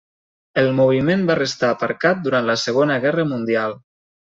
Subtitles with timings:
[0.61, 3.81] El moviment va restar aparcat durant la Segona Guerra mundial.